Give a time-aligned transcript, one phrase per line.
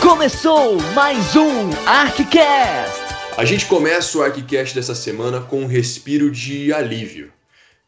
[0.00, 3.00] Começou mais um ArcCast!
[3.36, 7.32] A gente começa o ArcCast dessa semana com um respiro de alívio.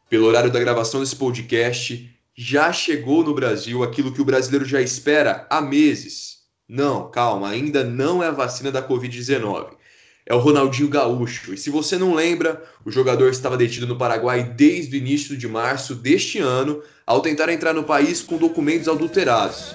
[0.09, 4.81] Pelo horário da gravação desse podcast, já chegou no Brasil aquilo que o brasileiro já
[4.81, 6.39] espera há meses.
[6.69, 9.79] Não, calma, ainda não é a vacina da Covid-19.
[10.27, 11.55] É o Ronaldinho Gaúcho.
[11.55, 15.49] E se você não lembra, o jogador estava detido no Paraguai desde o início de
[15.49, 19.75] março deste ano, ao tentar entrar no país com documentos adulterados.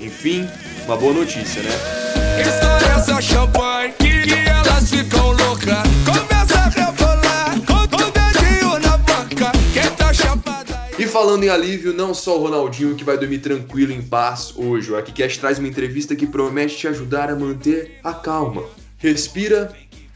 [0.00, 0.46] Enfim,
[0.84, 1.70] uma boa notícia, né?
[2.40, 5.82] Estoura essa champanhe que elas ficam loucas.
[6.04, 9.52] Começa a rebolar com o dedinho na boca.
[9.72, 10.88] Quem tá chapada?
[10.98, 14.92] E falando em alívio, não só o Ronaldinho que vai dormir tranquilo em paz hoje.
[14.92, 18.64] O Arquicast traz uma entrevista que promete te ajudar a manter a calma.
[18.98, 19.72] Respira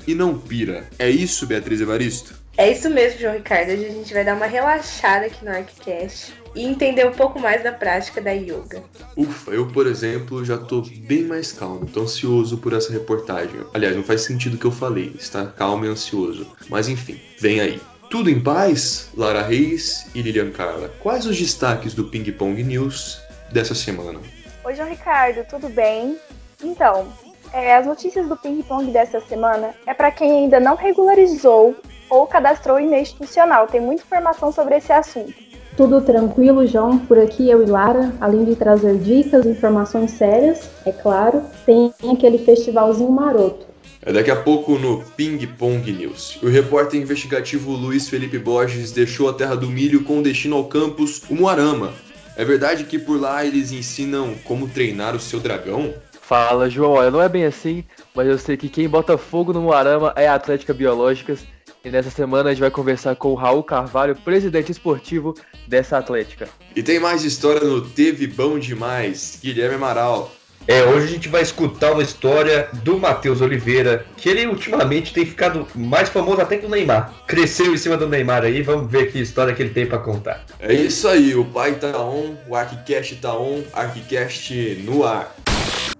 [0.07, 0.85] e não pira.
[0.99, 2.35] É isso, Beatriz Evaristo?
[2.59, 3.71] É isso mesmo, João Ricardo.
[3.71, 7.63] Hoje a gente vai dar uma relaxada aqui no ArcCast e entender um pouco mais
[7.63, 8.83] da prática da yoga.
[9.17, 13.61] Ufa, eu, por exemplo, já tô bem mais calmo, tô ansioso por essa reportagem.
[13.73, 16.47] Aliás, não faz sentido o que eu falei, está calmo e ansioso.
[16.69, 17.81] Mas enfim, vem aí.
[18.11, 19.09] Tudo em paz?
[19.17, 20.91] Lara Reis e Lilian Carla.
[21.01, 23.21] Quais os destaques do Ping Pong News
[23.53, 24.21] dessa semana?
[24.65, 26.19] Oi, João Ricardo, tudo bem?
[26.63, 27.13] Então,
[27.53, 31.77] é, as notícias do ping-pong dessa semana é para quem ainda não regularizou
[32.09, 33.67] ou cadastrou e-mail institucional.
[33.67, 35.50] Tem muita informação sobre esse assunto.
[35.77, 36.99] Tudo tranquilo, João?
[36.99, 42.39] Por aqui eu e Lara, além de trazer dicas, informações sérias, é claro, tem aquele
[42.39, 43.67] festivalzinho maroto.
[44.03, 46.39] É daqui a pouco no Ping Pong News.
[46.43, 51.23] O repórter investigativo Luiz Felipe Borges deixou a terra do milho com destino ao campus
[51.29, 51.93] Umuarama.
[52.35, 55.93] É verdade que por lá eles ensinam como treinar o seu dragão?
[56.23, 56.93] Fala, João.
[56.93, 60.27] Olha, não é bem assim, mas eu sei que quem bota fogo no Moarama é
[60.27, 61.45] a Atlética Biológicas.
[61.83, 65.35] E nessa semana a gente vai conversar com o Raul Carvalho, presidente esportivo
[65.67, 66.47] dessa Atlética.
[66.77, 70.31] E tem mais história no Teve Bom Demais, Guilherme Amaral.
[70.69, 75.25] É, hoje a gente vai escutar uma história do Matheus Oliveira, que ele ultimamente tem
[75.25, 77.15] ficado mais famoso até que o Neymar.
[77.27, 80.45] Cresceu em cima do Neymar aí, vamos ver que história que ele tem pra contar.
[80.61, 85.35] É isso aí, o pai tá on, o Arquicast tá on, Arquicast no ar.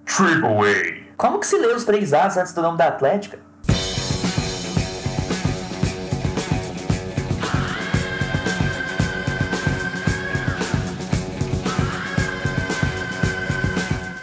[0.05, 1.15] Triple A.
[1.17, 3.50] Como que se lê os três As antes do nome da Atlética?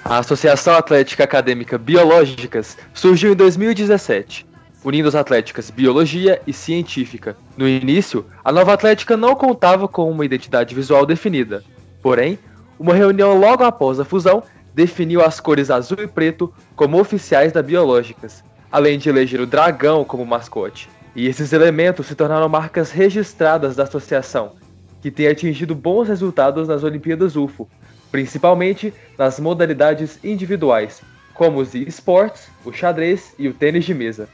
[0.10, 4.48] A Associação Atlética Acadêmica Biológicas surgiu em 2017,
[4.82, 7.36] unindo as atléticas Biologia e Científica.
[7.58, 11.62] No início, a nova atlética não contava com uma identidade visual definida.
[12.02, 12.40] Porém,
[12.80, 14.42] uma reunião logo após a fusão
[14.74, 20.06] definiu as cores azul e preto como oficiais da Biológicas, além de eleger o dragão
[20.06, 20.88] como mascote.
[21.18, 24.54] E esses elementos se tornaram marcas registradas da associação,
[25.02, 27.68] que tem atingido bons resultados nas Olimpíadas UFO,
[28.12, 31.02] principalmente nas modalidades individuais,
[31.34, 34.28] como os esportes, o xadrez e o tênis de mesa.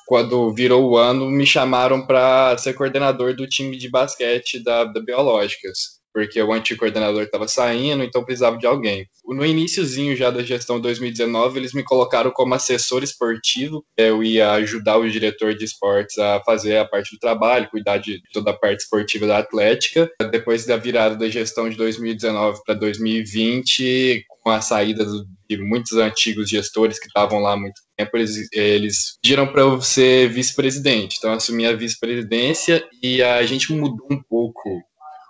[0.06, 5.01] Quando virou o ano, me chamaram para ser coordenador do time de basquete da, da
[5.01, 9.06] Biológicas porque o antigo coordenador estava saindo, então precisava de alguém.
[9.25, 13.84] No iníciozinho já da gestão 2019, eles me colocaram como assessor esportivo.
[13.97, 18.21] Eu ia ajudar o diretor de esportes a fazer a parte do trabalho, cuidar de
[18.33, 20.11] toda a parte esportiva da Atlética.
[20.31, 25.04] Depois da virada da gestão de 2019 para 2020, com a saída
[25.48, 29.81] de muitos antigos gestores que estavam lá há muito tempo, eles, eles pediram para eu
[29.81, 31.16] ser vice-presidente.
[31.19, 34.83] Então, eu assumi a vice-presidência e a gente mudou um pouco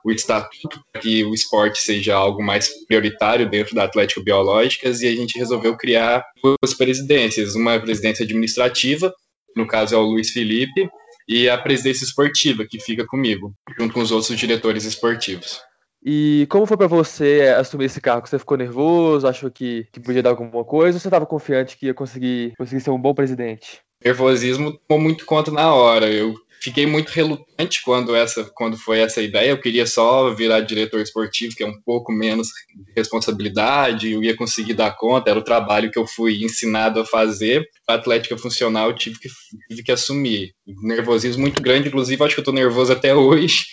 [0.05, 5.07] o estatuto para que o esporte seja algo mais prioritário dentro da Atlético Biológicas e
[5.07, 9.13] a gente resolveu criar duas presidências, uma presidência administrativa,
[9.57, 10.89] no caso é o Luiz Felipe,
[11.29, 15.61] e a presidência esportiva, que fica comigo, junto com os outros diretores esportivos.
[16.03, 18.27] E como foi para você assumir esse cargo?
[18.27, 19.27] Você ficou nervoso?
[19.27, 20.97] Achou que, que podia dar alguma coisa?
[20.97, 23.83] Ou você estava confiante que ia conseguir, conseguir ser um bom presidente?
[24.05, 26.11] nervosismo tomou muito conta na hora.
[26.11, 29.51] Eu fiquei muito relutante quando essa quando foi essa ideia.
[29.51, 32.49] Eu queria só virar diretor esportivo, que é um pouco menos
[32.97, 37.69] responsabilidade, eu ia conseguir dar conta, era o trabalho que eu fui ensinado a fazer.
[37.87, 39.29] A atlética funcional eu tive que,
[39.69, 40.55] tive que assumir.
[40.67, 43.65] Nervosismo muito grande, inclusive acho que eu nervoso até hoje.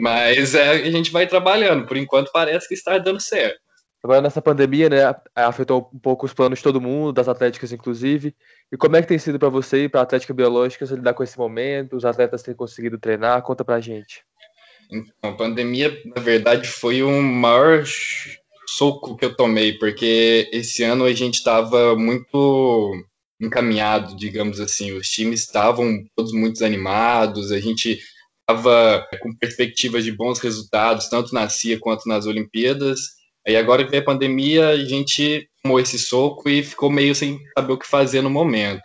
[0.00, 1.86] Mas é, a gente vai trabalhando.
[1.86, 3.58] Por enquanto parece que está dando certo.
[4.02, 8.34] Agora nessa pandemia, né, afetou um pouco os planos de todo mundo, das atléticas inclusive.
[8.70, 11.24] E como é que tem sido para você e para a Atlética Biológica lidar com
[11.24, 11.96] esse momento?
[11.96, 13.42] Os atletas têm conseguido treinar?
[13.42, 14.22] Conta pra gente.
[14.88, 17.82] Então, a pandemia, na verdade, foi o maior
[18.68, 22.94] soco que eu tomei, porque esse ano a gente estava muito
[23.40, 24.92] encaminhado, digamos assim.
[24.92, 27.98] Os times estavam todos muito animados, a gente
[28.48, 33.00] estava com perspectivas de bons resultados, tanto na CIA quanto nas Olimpíadas.
[33.46, 37.38] Aí agora que veio a pandemia, a gente tomou esse soco e ficou meio sem
[37.56, 38.82] saber o que fazer no momento.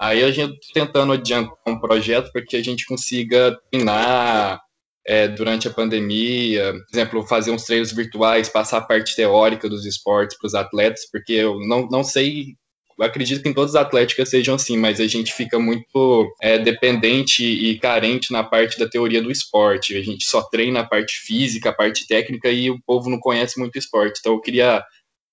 [0.00, 4.60] Aí a gente tá tentando adiantar um projeto para que a gente consiga treinar
[5.06, 9.84] é, durante a pandemia, por exemplo, fazer uns treinos virtuais, passar a parte teórica dos
[9.84, 12.56] esportes para os atletas, porque eu não, não sei
[13.00, 17.44] acredito que em todas as atléticas sejam assim, mas a gente fica muito é, dependente
[17.44, 19.96] e carente na parte da teoria do esporte.
[19.96, 23.58] A gente só treina a parte física, a parte técnica e o povo não conhece
[23.58, 24.18] muito esporte.
[24.20, 24.84] Então eu queria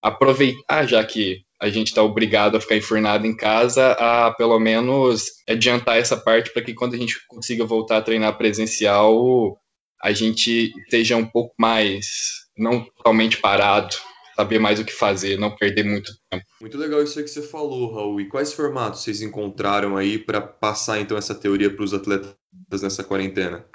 [0.02, 5.26] aproveitar, já que a gente está obrigado a ficar enfurnado em casa, a pelo menos
[5.48, 9.58] adiantar essa parte para que quando a gente consiga voltar a treinar presencial,
[10.02, 12.06] a gente esteja um pouco mais,
[12.58, 13.98] não totalmente parado
[14.40, 16.46] saber mais o que fazer, não perder muito tempo.
[16.62, 18.22] Muito legal isso aí que você falou, Raul.
[18.22, 22.34] E quais formatos vocês encontraram aí para passar então essa teoria para os atletas
[22.82, 23.66] nessa quarentena?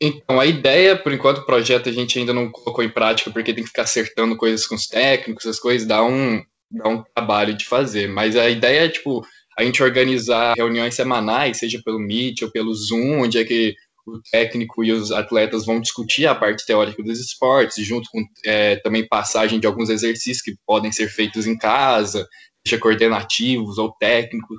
[0.00, 3.52] Então, a ideia, por enquanto, o projeto a gente ainda não colocou em prática, porque
[3.52, 7.56] tem que ficar acertando coisas com os técnicos, essas coisas, dá um, dá um trabalho
[7.56, 8.06] de fazer.
[8.06, 9.26] Mas a ideia é, tipo,
[9.58, 13.74] a gente organizar reuniões semanais, seja pelo Meet ou pelo Zoom, onde é que
[14.06, 18.76] o técnico e os atletas vão discutir a parte teórica dos esportes, junto com é,
[18.76, 22.26] também passagem de alguns exercícios que podem ser feitos em casa,
[22.66, 24.58] seja coordenativos ou técnicos,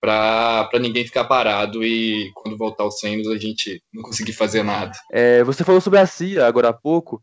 [0.00, 4.92] para ninguém ficar parado e quando voltar aos treinos a gente não conseguir fazer nada.
[5.12, 7.20] É, você falou sobre a CIA agora há pouco.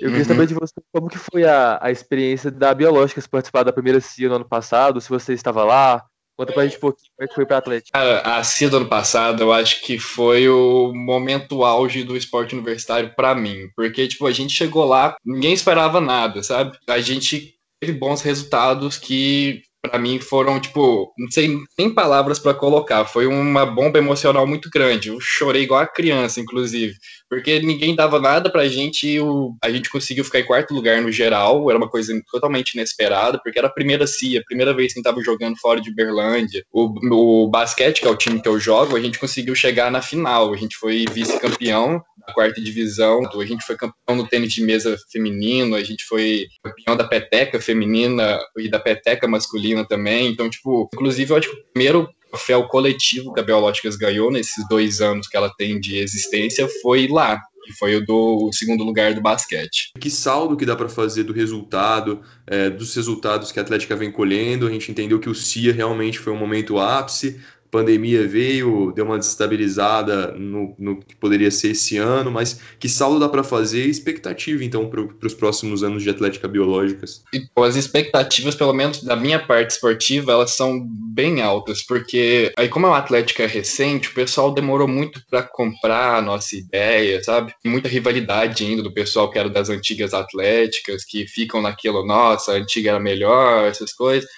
[0.00, 0.24] Eu queria uhum.
[0.24, 4.28] saber de você como que foi a, a experiência da Biológicas participar da primeira CIA
[4.28, 6.04] no ano passado, se você estava lá,
[6.40, 7.98] Conta pra gente um pouquinho como é que foi pra Atlético.
[7.98, 12.54] A, a CIA do ano passado, eu acho que foi o momento auge do esporte
[12.54, 13.68] universitário para mim.
[13.76, 16.78] Porque, tipo, a gente chegou lá, ninguém esperava nada, sabe?
[16.88, 22.54] A gente teve bons resultados que para mim foram tipo, não sei nem palavras para
[22.54, 25.08] colocar, foi uma bomba emocional muito grande.
[25.08, 26.94] Eu chorei igual a criança, inclusive,
[27.28, 31.00] porque ninguém dava nada pra gente e o, a gente conseguiu ficar em quarto lugar
[31.00, 34.92] no geral, era uma coisa totalmente inesperada, porque era a primeira CIA, a primeira vez
[34.92, 36.62] que a gente tava jogando fora de Berlândia.
[36.70, 40.02] O, o basquete, que é o time que eu jogo, a gente conseguiu chegar na
[40.02, 44.62] final, a gente foi vice-campeão da quarta divisão, a gente foi campeão no tênis de
[44.62, 50.48] mesa feminino, a gente foi campeão da peteca feminina e da peteca masculina também, então,
[50.48, 55.00] tipo, inclusive eu acho que o primeiro troféu coletivo que a Biológicas ganhou nesses dois
[55.00, 59.20] anos que ela tem de existência foi lá, que foi o do segundo lugar do
[59.20, 59.90] basquete.
[59.98, 64.10] Que saldo que dá para fazer do resultado, é, dos resultados que a Atlética vem
[64.10, 64.66] colhendo?
[64.66, 67.40] A gente entendeu que o CIA realmente foi um momento ápice,
[67.70, 73.18] pandemia veio, deu uma desestabilizada no, no que poderia ser esse ano, mas que saldo
[73.18, 77.22] dá para fazer e expectativa, então, para os próximos anos de Atlética Biológicas?
[77.56, 82.86] As expectativas, pelo menos da minha parte esportiva, elas são bem altas, porque aí, como
[82.86, 87.54] é uma Atlética recente, o pessoal demorou muito para comprar a nossa ideia, sabe?
[87.64, 92.56] Muita rivalidade ainda do pessoal que era das antigas Atléticas, que ficam naquilo, nossa, a
[92.56, 94.28] antiga era melhor, essas coisas.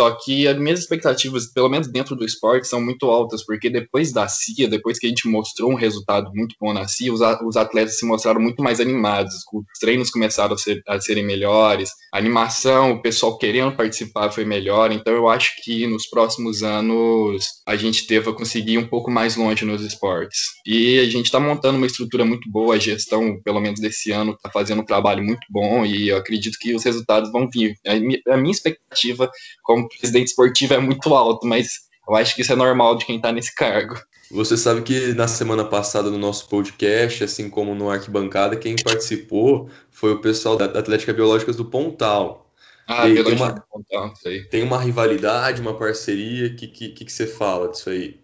[0.00, 4.10] Só que as minhas expectativas, pelo menos dentro do esporte, são muito altas, porque depois
[4.14, 7.98] da CIA, depois que a gente mostrou um resultado muito bom na CIA, os atletas
[7.98, 12.92] se mostraram muito mais animados, os treinos começaram a, ser, a serem melhores, a animação,
[12.92, 18.06] o pessoal querendo participar foi melhor, então eu acho que nos próximos anos a gente
[18.06, 20.38] deva conseguir ir um pouco mais longe nos esportes.
[20.66, 24.32] E a gente está montando uma estrutura muito boa, a gestão, pelo menos desse ano,
[24.32, 27.74] está fazendo um trabalho muito bom e eu acredito que os resultados vão vir.
[27.86, 29.30] A minha expectativa
[29.62, 31.68] como presidente esportivo é muito alto, mas
[32.08, 33.94] eu acho que isso é normal de quem está nesse cargo.
[34.30, 39.68] Você sabe que na semana passada no nosso podcast, assim como no Arquibancada, quem participou
[39.90, 42.48] foi o pessoal da Atlética Biológicas do Pontal.
[42.86, 44.14] Ah, e tem uma, Pontal,
[44.50, 48.20] tem uma rivalidade, uma parceria, o que, que, que você fala disso aí?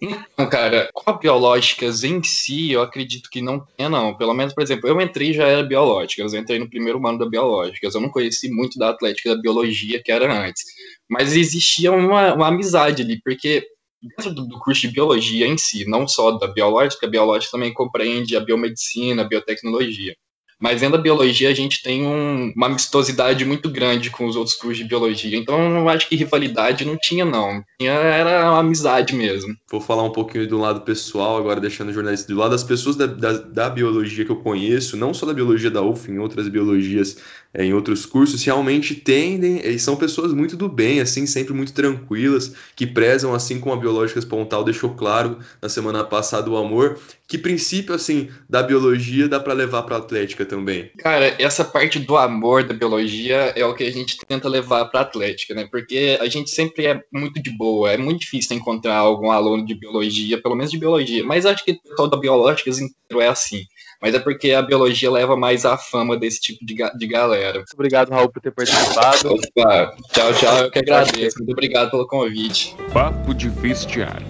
[0.00, 4.16] Então, cara, com a biológicas em si, eu acredito que não tenha, não.
[4.16, 7.28] Pelo menos, por exemplo, eu entrei já era biológicas, eu entrei no primeiro ano da
[7.28, 10.64] biológicas, eu não conheci muito da atlética da biologia que era antes.
[11.08, 13.66] Mas existia uma, uma amizade ali, porque
[14.02, 18.36] dentro do, curso de biologia em si, não só da biológica, a biológica também compreende
[18.36, 20.16] a biomedicina, a biotecnologia.
[20.60, 24.54] Mas dentro da biologia a gente tem um, uma amistosidade muito grande com os outros
[24.54, 25.38] cursos de biologia.
[25.38, 27.64] Então eu acho que rivalidade não tinha, não.
[27.80, 29.56] Tinha, era amizade mesmo.
[29.70, 32.54] Vou falar um pouquinho do lado pessoal, agora deixando o jornalista do lado.
[32.54, 36.10] As pessoas da, da, da biologia que eu conheço, não só da biologia da UF,
[36.10, 37.16] em outras biologias
[37.52, 41.72] é, em outros cursos realmente tendem e são pessoas muito do bem, assim, sempre muito
[41.72, 46.98] tranquilas, que prezam, assim como a Biológicas Pontal deixou claro na semana passada o amor.
[47.30, 50.90] Que princípio, assim, da biologia dá para levar para Atlética também?
[50.98, 55.02] Cara, essa parte do amor da biologia é o que a gente tenta levar para
[55.02, 55.68] Atlética, né?
[55.70, 59.76] Porque a gente sempre é muito de boa, é muito difícil encontrar algum aluno de
[59.76, 63.62] biologia, pelo menos de biologia, mas acho que toda Biológicas inteiro é assim
[64.02, 67.58] mas é porque a biologia leva mais a fama desse tipo de, ga de galera.
[67.58, 69.34] Muito obrigado, Raul, por ter participado.
[69.34, 71.36] Opa, tchau, tchau, eu que agradeço.
[71.36, 72.74] Muito obrigado pelo convite.
[72.94, 74.26] Papo de vestiário.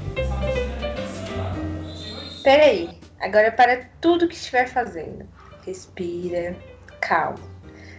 [2.43, 5.29] Peraí, agora para tudo que estiver fazendo.
[5.65, 6.57] Respira,
[7.01, 7.39] calma.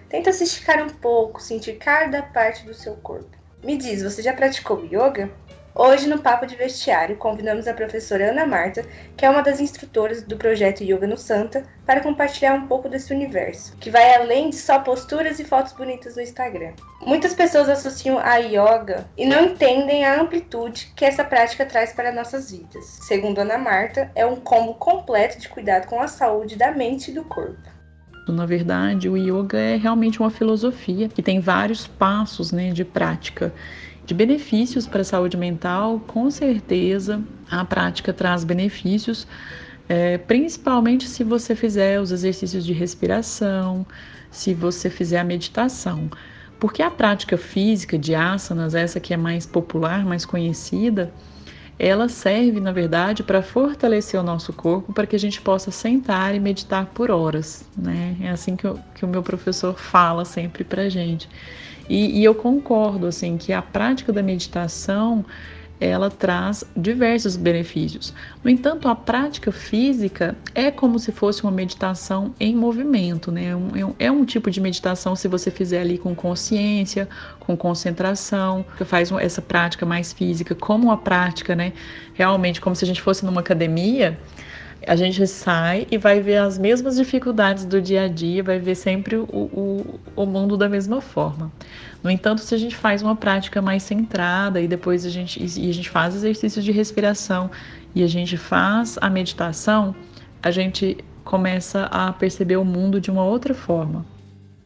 [0.09, 3.37] Tenta se esticar um pouco, sentir cada parte do seu corpo.
[3.63, 5.31] Me diz, você já praticou yoga?
[5.73, 8.85] Hoje, no Papo de Vestiário, convidamos a professora Ana Marta,
[9.15, 13.13] que é uma das instrutoras do projeto Yoga no Santa, para compartilhar um pouco desse
[13.13, 16.73] universo, que vai além de só posturas e fotos bonitas no Instagram.
[17.01, 22.11] Muitas pessoas associam a yoga e não entendem a amplitude que essa prática traz para
[22.11, 22.85] nossas vidas.
[22.85, 27.13] Segundo Ana Marta, é um combo completo de cuidado com a saúde da mente e
[27.13, 27.81] do corpo.
[28.27, 33.53] Na verdade, o yoga é realmente uma filosofia que tem vários passos né, de prática
[34.05, 39.27] de benefícios para a saúde mental, com certeza a prática traz benefícios,
[39.87, 43.85] é, principalmente se você fizer os exercícios de respiração,
[44.29, 46.09] se você fizer a meditação.
[46.59, 51.11] Porque a prática física de asanas, essa que é mais popular, mais conhecida,
[51.79, 56.35] ela serve, na verdade, para fortalecer o nosso corpo para que a gente possa sentar
[56.35, 57.67] e meditar por horas.
[57.75, 58.15] Né?
[58.21, 61.27] É assim que, eu, que o meu professor fala sempre para gente.
[61.91, 65.25] E, e eu concordo assim que a prática da meditação
[65.77, 68.13] ela traz diversos benefícios.
[68.41, 73.47] No entanto, a prática física é como se fosse uma meditação em movimento, né?
[73.47, 77.09] É um, é é tipo de meditação se você fizer ali com consciência,
[77.41, 81.73] com concentração, faz essa prática mais física, como uma prática, né?
[82.13, 84.17] Realmente, como se a gente fosse numa academia
[84.87, 88.75] a gente sai e vai ver as mesmas dificuldades do dia a dia, vai ver
[88.75, 91.51] sempre o, o, o mundo da mesma forma.
[92.03, 95.69] No entanto, se a gente faz uma prática mais centrada e depois a gente, e
[95.69, 97.51] a gente faz exercícios de respiração
[97.93, 99.95] e a gente faz a meditação,
[100.41, 104.03] a gente começa a perceber o mundo de uma outra forma.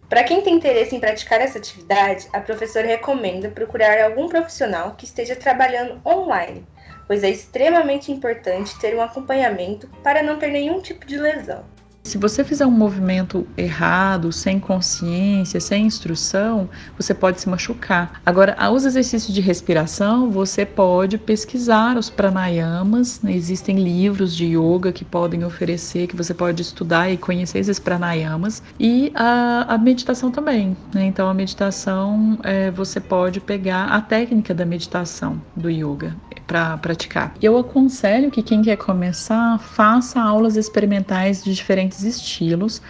[0.07, 5.03] Para quem tem interesse em praticar essa atividade, a professora recomenda procurar algum profissional que
[5.03, 6.65] esteja trabalhando online
[7.07, 11.63] pois é extremamente importante ter um acompanhamento para não ter nenhum tipo de lesão.
[12.05, 18.21] Se você fizer um movimento errado, sem consciência, sem instrução, você pode se machucar.
[18.23, 23.21] Agora, os exercícios de respiração, você pode pesquisar os pranayamas.
[23.23, 23.33] Né?
[23.33, 28.61] Existem livros de yoga que podem oferecer, que você pode estudar e conhecer esses pranayamas.
[28.79, 30.77] E a, a meditação também.
[30.93, 31.05] Né?
[31.05, 36.15] Então, a meditação, é, você pode pegar a técnica da meditação do yoga
[36.45, 37.33] para praticar.
[37.41, 42.81] Eu aconselho que quem quer começar faça aulas experimentais de diferentes estilos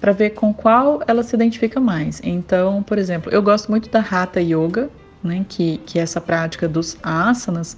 [0.00, 2.20] para ver com qual ela se identifica mais.
[2.24, 4.88] Então, por exemplo, eu gosto muito da Hatha Yoga,
[5.22, 7.76] né, que, que é essa prática dos asanas,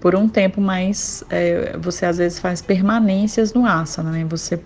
[0.00, 4.62] por um tempo mais, é, você às vezes faz permanências no asana, né, você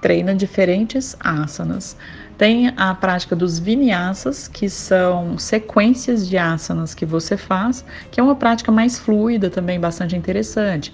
[0.00, 1.96] treina diferentes asanas.
[2.40, 8.22] Tem a prática dos vinyasas, que são sequências de asanas que você faz, que é
[8.22, 10.90] uma prática mais fluida também, bastante interessante.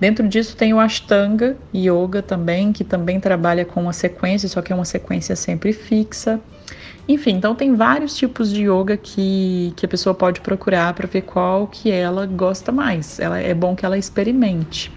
[0.00, 4.72] Dentro disso tem o Ashtanga Yoga também, que também trabalha com uma sequência, só que
[4.72, 6.40] é uma sequência sempre fixa.
[7.06, 11.22] Enfim, então tem vários tipos de yoga que, que a pessoa pode procurar para ver
[11.22, 13.20] qual que ela gosta mais.
[13.20, 14.90] Ela, é bom que ela experimente.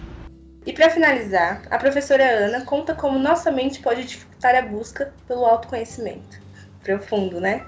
[0.66, 5.46] E para finalizar, a professora Ana conta como nossa mente pode dificultar a busca pelo
[5.46, 6.42] autoconhecimento.
[6.82, 7.66] Profundo, né?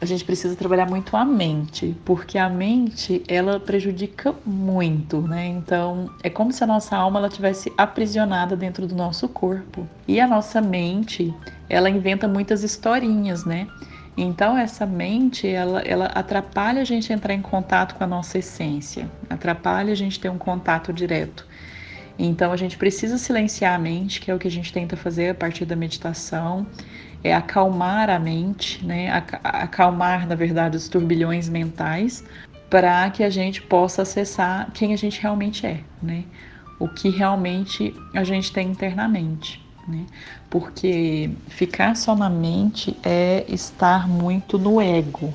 [0.00, 5.46] A gente precisa trabalhar muito a mente, porque a mente ela prejudica muito, né?
[5.46, 10.18] Então é como se a nossa alma ela tivesse aprisionada dentro do nosso corpo e
[10.18, 11.34] a nossa mente
[11.68, 13.68] ela inventa muitas historinhas, né?
[14.16, 19.06] Então essa mente ela, ela atrapalha a gente entrar em contato com a nossa essência,
[19.28, 21.46] atrapalha a gente ter um contato direto.
[22.22, 25.30] Então a gente precisa silenciar a mente, que é o que a gente tenta fazer
[25.30, 26.66] a partir da meditação,
[27.24, 29.10] é acalmar a mente, né?
[29.42, 32.22] Acalmar, na verdade, os turbilhões mentais,
[32.68, 36.24] para que a gente possa acessar quem a gente realmente é, né?
[36.78, 40.04] O que realmente a gente tem internamente, né?
[40.50, 45.32] Porque ficar só na mente é estar muito no ego.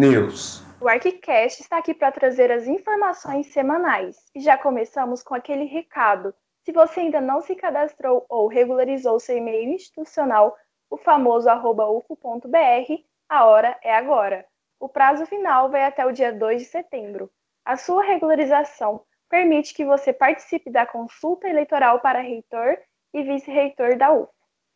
[0.00, 0.62] News!
[0.80, 4.16] O ArcCast está aqui para trazer as informações semanais.
[4.34, 6.34] E já começamos com aquele recado.
[6.64, 10.56] Se você ainda não se cadastrou ou regularizou seu e-mail institucional,
[10.88, 14.46] o famoso ufo.br, a hora é agora.
[14.80, 17.30] O prazo final vai até o dia 2 de setembro.
[17.62, 22.78] A sua regularização permite que você participe da consulta eleitoral para reitor
[23.12, 24.32] e vice-reitor da UFO,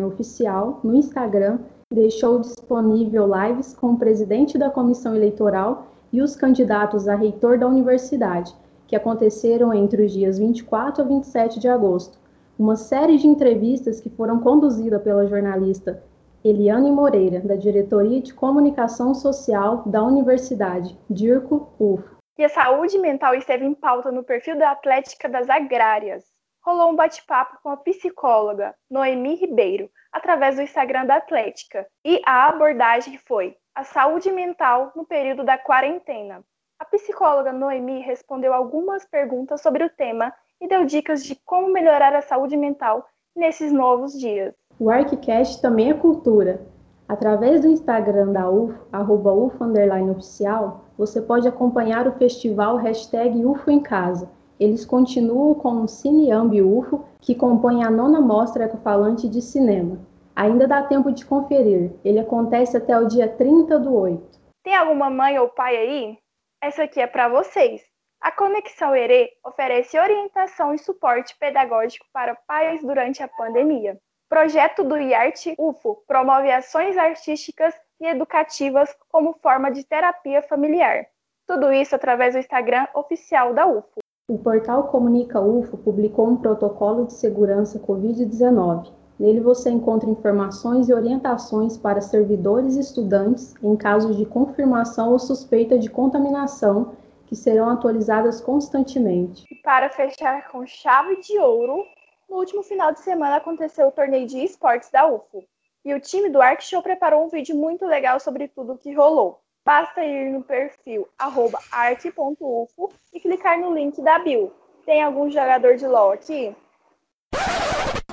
[0.07, 1.59] oficial no Instagram
[1.93, 7.67] deixou disponível lives com o presidente da comissão eleitoral e os candidatos a reitor da
[7.67, 8.55] universidade,
[8.87, 12.17] que aconteceram entre os dias 24 a 27 de agosto.
[12.57, 16.03] Uma série de entrevistas que foram conduzidas pela jornalista
[16.45, 22.05] Eliane Moreira, da Diretoria de Comunicação Social da Universidade, DIRCO UFO.
[22.39, 26.25] E a saúde mental esteve em pauta no perfil da Atlética das Agrárias.
[26.71, 32.47] Rolou um bate-papo com a psicóloga Noemi Ribeiro, através do Instagram da Atlética, e a
[32.47, 36.45] abordagem foi a saúde mental no período da quarentena.
[36.79, 42.15] A psicóloga Noemi respondeu algumas perguntas sobre o tema e deu dicas de como melhorar
[42.15, 44.55] a saúde mental nesses novos dias.
[44.79, 46.65] O ArcCast também é cultura.
[47.09, 49.65] Através do Instagram da UFO, arroba UFO
[50.13, 54.31] oficial, você pode acompanhar o festival hashtag UFO em Casa.
[54.61, 59.99] Eles continuam com o Cineambi UFO, que compõe a nona mostra ecofalante de cinema.
[60.37, 61.91] Ainda dá tempo de conferir.
[62.05, 64.39] Ele acontece até o dia 30 do 8.
[64.63, 66.19] Tem alguma mãe ou pai aí?
[66.63, 67.81] Essa aqui é para vocês.
[68.21, 73.95] A Conexão Herê oferece orientação e suporte pedagógico para pais durante a pandemia.
[73.95, 81.07] O projeto do IARTE UFO promove ações artísticas e educativas como forma de terapia familiar.
[81.47, 84.01] Tudo isso através do Instagram oficial da UFO.
[84.31, 90.95] O portal Comunica UFO publicou um protocolo de segurança Covid-19 Nele você encontra informações e
[90.95, 96.95] orientações para servidores e estudantes em casos de confirmação ou suspeita de contaminação,
[97.27, 99.45] que serão atualizadas constantemente.
[99.51, 101.85] E para fechar com chave de ouro,
[102.29, 105.43] no último final de semana aconteceu o torneio de esportes da UFO.
[105.85, 108.95] E o time do Arc Show preparou um vídeo muito legal sobre tudo o que
[108.95, 109.41] rolou.
[109.71, 114.51] Basta ir no perfil arc.ufo e clicar no link da bio.
[114.85, 116.53] Tem algum jogador de LoL aqui?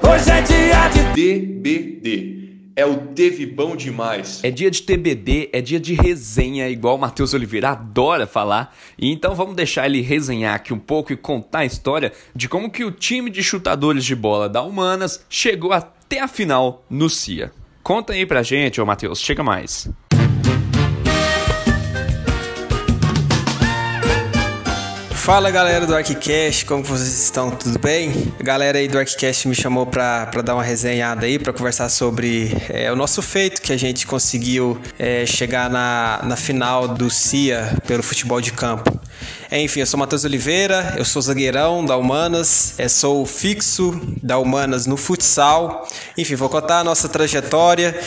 [0.07, 2.73] Hoje é dia de DBD.
[2.75, 4.43] É o Teve Bom Demais.
[4.43, 8.75] É dia de TBD, é dia de resenha, igual o Matheus Oliveira adora falar.
[8.95, 12.69] E então vamos deixar ele resenhar aqui um pouco e contar a história de como
[12.69, 17.51] que o time de chutadores de bola da Humanas chegou até a final no CIA.
[17.81, 19.89] Conta aí pra gente, ô Matheus, chega mais.
[25.27, 27.51] Fala galera do ArcCast, como vocês estão?
[27.51, 28.31] Tudo bem?
[28.39, 32.55] A galera aí do ArcCast me chamou para dar uma resenhada aí, para conversar sobre
[32.69, 37.77] é, o nosso feito que a gente conseguiu é, chegar na, na final do CIA
[37.85, 38.97] pelo futebol de campo.
[39.49, 44.85] Enfim, eu sou Matheus Oliveira, eu sou zagueirão da Humanas, é, sou fixo da Humanas
[44.85, 45.87] no futsal.
[46.17, 47.97] Enfim, vou contar a nossa trajetória.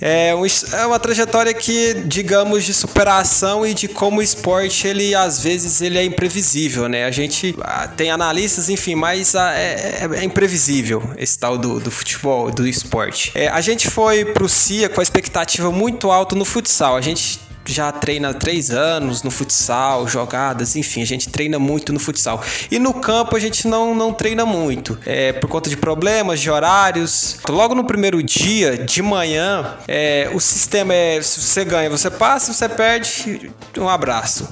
[0.00, 5.40] É, é uma trajetória que, digamos, de superação e de como o esporte, ele às
[5.42, 7.04] vezes ele é imprevisível, né?
[7.04, 11.80] A gente ah, tem analistas, enfim, mas ah, é, é, é, imprevisível esse tal do,
[11.80, 13.32] do futebol, do esporte.
[13.34, 16.96] É, a gente foi pro CIA com a expectativa muito alta no futsal.
[16.96, 21.92] A gente já treina há três anos no futsal, jogadas, enfim, a gente treina muito
[21.92, 22.42] no futsal.
[22.70, 26.50] E no campo a gente não, não treina muito, é, por conta de problemas, de
[26.50, 27.38] horários.
[27.48, 32.52] Logo no primeiro dia, de manhã, é, o sistema é: se você ganha, você passa,
[32.52, 34.48] se você perde, um abraço.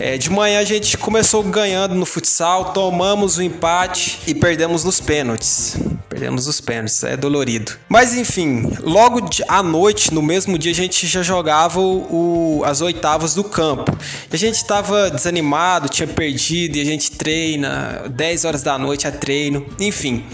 [0.00, 5.00] É, de manhã a gente começou ganhando no futsal, tomamos o empate e perdemos nos
[5.00, 5.76] pênaltis.
[6.08, 7.72] Perdemos os pênaltis, é dolorido.
[7.86, 13.34] Mas enfim, logo à noite, no mesmo dia, a gente já jogava o, as oitavas
[13.34, 13.94] do campo.
[14.32, 19.10] A gente tava desanimado, tinha perdido, e a gente treina, 10 horas da noite é
[19.10, 20.24] treino, enfim.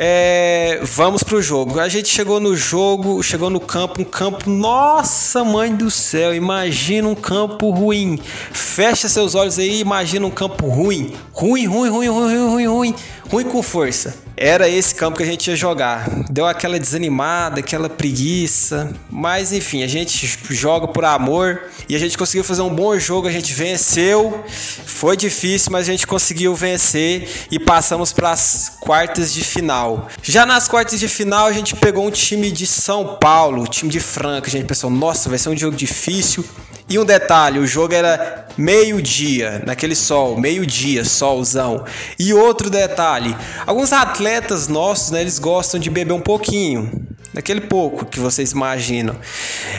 [0.00, 1.80] É, vamos pro jogo.
[1.80, 7.08] A gente chegou no jogo, chegou no campo, um campo, nossa mãe do céu, imagina
[7.08, 8.16] um campo ruim.
[8.52, 11.16] Fecha seus olhos aí, imagina um campo ruim.
[11.32, 12.94] Ruim, ruim, ruim, ruim, ruim, ruim, ruim,
[13.28, 14.27] ruim com força.
[14.40, 16.08] Era esse campo que a gente ia jogar.
[16.30, 22.16] Deu aquela desanimada, aquela preguiça, mas enfim, a gente joga por amor e a gente
[22.16, 24.44] conseguiu fazer um bom jogo, a gente venceu.
[24.46, 30.08] Foi difícil, mas a gente conseguiu vencer e passamos para as quartas de final.
[30.22, 33.98] Já nas quartas de final, a gente pegou um time de São Paulo, time de
[33.98, 34.46] Franca.
[34.46, 36.44] A gente pensou, nossa, vai ser um jogo difícil.
[36.88, 41.84] E um detalhe, o jogo era meio-dia, naquele sol, meio-dia, solzão.
[42.18, 46.90] E outro detalhe, alguns atletas nossos, né, eles gostam de beber um pouquinho,
[47.32, 49.14] daquele pouco que vocês imaginam.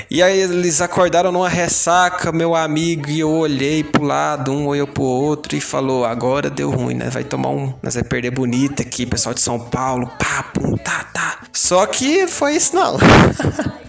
[0.09, 4.87] E aí eles acordaram numa ressaca, meu amigo, e eu olhei pro lado, um olhou
[4.87, 7.09] pro outro e falou: agora deu ruim, né?
[7.09, 7.73] Vai tomar um.
[7.81, 10.45] Nós vai perder bonita aqui, pessoal de São Paulo, pá,
[10.83, 11.39] tá, tá.
[11.51, 12.97] Só que foi isso não.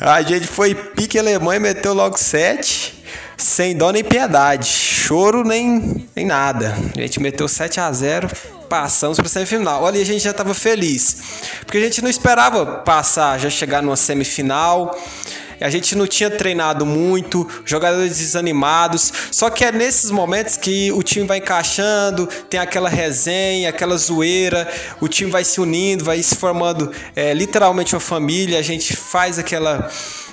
[0.00, 3.02] A gente foi pique alemão e meteu logo sete,
[3.36, 4.66] sem dó nem piedade.
[4.66, 6.76] Choro nem, nem nada.
[6.96, 8.28] A gente meteu 7 a 0
[8.68, 9.82] passamos para semifinal.
[9.82, 11.18] Olha, a gente já estava feliz,
[11.66, 14.98] porque a gente não esperava passar, já chegar numa semifinal.
[15.60, 19.12] A gente não tinha treinado muito, jogadores desanimados.
[19.30, 24.68] Só que é nesses momentos que o time vai encaixando, tem aquela resenha, aquela zoeira,
[25.00, 28.58] o time vai se unindo, vai se formando é, literalmente uma família.
[28.58, 29.90] A gente faz aquela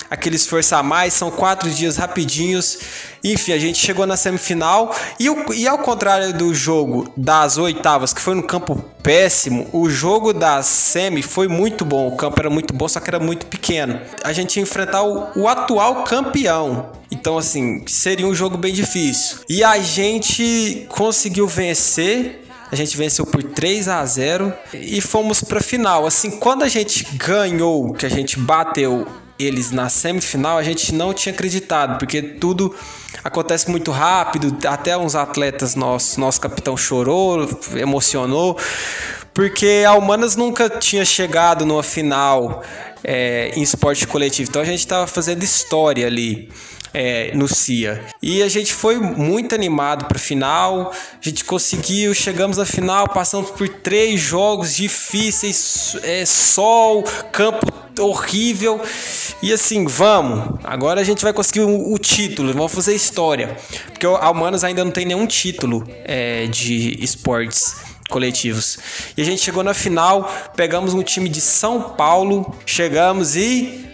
[0.09, 2.79] aquele esforço a mais, são quatro dias rapidinhos.
[3.23, 8.13] Enfim, a gente chegou na semifinal e, o, e ao contrário do jogo das oitavas,
[8.13, 12.07] que foi no campo péssimo, o jogo da semi foi muito bom.
[12.07, 13.99] O campo era muito bom, só que era muito pequeno.
[14.23, 16.91] A gente ia enfrentar o, o atual campeão.
[17.11, 19.39] Então, assim, seria um jogo bem difícil.
[19.49, 22.45] E a gente conseguiu vencer.
[22.71, 26.05] A gente venceu por 3 a 0 e fomos para final.
[26.05, 29.07] Assim, quando a gente ganhou, que a gente bateu
[29.39, 32.75] eles na semifinal, a gente não tinha acreditado, porque tudo
[33.23, 38.57] acontece muito rápido, até uns atletas nossos, nosso capitão chorou, emocionou,
[39.33, 42.61] porque a Humanas nunca tinha chegado numa final
[43.03, 46.49] é, em esporte coletivo, então a gente estava fazendo história ali.
[46.93, 48.03] É, no CIA.
[48.21, 50.91] E a gente foi muito animado para final.
[50.91, 57.67] A gente conseguiu, chegamos na final, passamos por três jogos difíceis, é, sol, campo
[57.99, 58.81] horrível.
[59.41, 60.59] E assim, vamos.
[60.63, 63.57] Agora a gente vai conseguir o, o título, vamos fazer história.
[63.87, 67.75] Porque a Humanas ainda não tem nenhum título é, de esportes
[68.09, 68.79] coletivos.
[69.15, 73.88] E a gente chegou na final, pegamos um time de São Paulo, chegamos e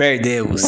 [0.00, 0.62] perdemos.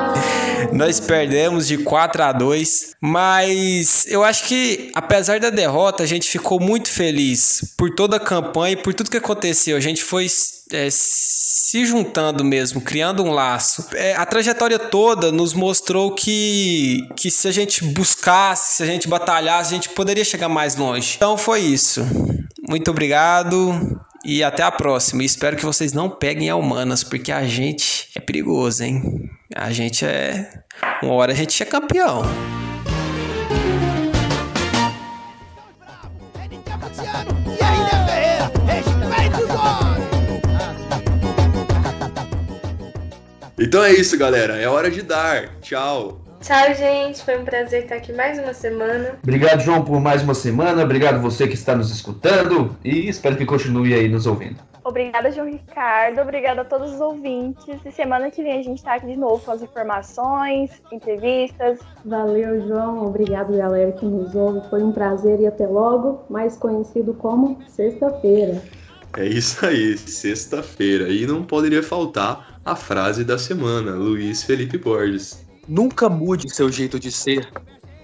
[0.72, 6.26] Nós perdemos de 4 a 2, mas eu acho que apesar da derrota, a gente
[6.26, 9.76] ficou muito feliz por toda a campanha e por tudo que aconteceu.
[9.76, 10.26] A gente foi
[10.72, 13.84] é, se juntando mesmo, criando um laço.
[13.92, 19.06] É, a trajetória toda nos mostrou que, que se a gente buscasse, se a gente
[19.06, 21.16] batalhasse, a gente poderia chegar mais longe.
[21.16, 22.00] Então foi isso.
[22.66, 24.00] Muito obrigado.
[24.24, 25.24] E até a próxima.
[25.24, 29.30] Espero que vocês não peguem a humanas, porque a gente é perigoso, hein?
[29.54, 30.62] A gente é.
[31.02, 32.22] Uma hora a gente é campeão.
[43.58, 44.56] Então é isso, galera.
[44.56, 45.60] É hora de dar.
[45.60, 46.29] Tchau.
[46.40, 47.22] Tchau, gente.
[47.22, 49.18] Foi um prazer estar aqui mais uma semana.
[49.22, 50.82] Obrigado, João, por mais uma semana.
[50.82, 54.56] Obrigado você que está nos escutando e espero que continue aí nos ouvindo.
[54.82, 56.22] Obrigada, João Ricardo.
[56.22, 57.66] Obrigada a todos os ouvintes.
[57.84, 61.78] E semana que vem a gente tá aqui de novo com as informações, entrevistas.
[62.04, 63.06] Valeu, João.
[63.06, 64.66] Obrigado, galera que nos ouve.
[64.70, 68.62] Foi um prazer e até logo, mais conhecido como sexta-feira.
[69.18, 71.08] É isso aí, sexta-feira.
[71.08, 75.49] E não poderia faltar a frase da semana, Luiz Felipe Borges.
[75.70, 77.48] Nunca mude seu jeito de ser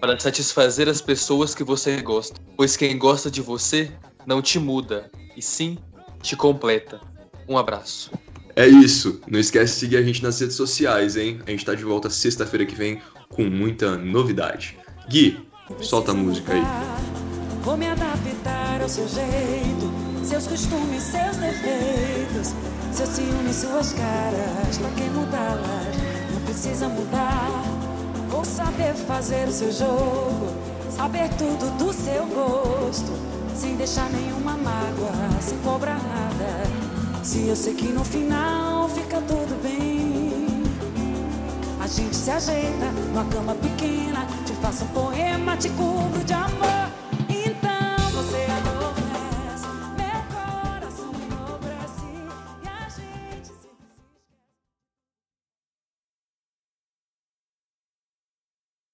[0.00, 3.90] para satisfazer as pessoas que você gosta, pois quem gosta de você
[4.24, 5.76] não te muda, e sim
[6.22, 7.00] te completa.
[7.48, 8.12] Um abraço.
[8.54, 9.20] É isso.
[9.26, 11.40] Não esquece de seguir a gente nas redes sociais, hein?
[11.44, 14.78] A gente tá de volta sexta-feira que vem com muita novidade.
[15.08, 15.44] Gui,
[15.80, 16.62] solta a música aí.
[17.64, 22.54] Vou me adaptar ao seu jeito, seus costumes, seus defeitos,
[22.92, 24.78] seus ciúmes, suas caras.
[24.78, 26.15] Pra que mudá-las?
[26.46, 27.62] Precisa mudar.
[28.30, 30.46] Vou saber fazer o seu jogo,
[30.96, 33.12] Saber tudo do seu gosto,
[33.54, 36.62] sem deixar nenhuma mágoa, sem cobrar nada.
[37.22, 40.46] Se eu sei que no final fica tudo bem.
[41.78, 46.85] A gente se ajeita numa cama pequena, te faço um poema, te cubro de amor.